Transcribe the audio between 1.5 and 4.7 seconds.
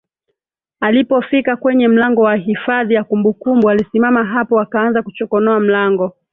kwenye mlango wa hifadhi ya kumbukumbu alisimama hapo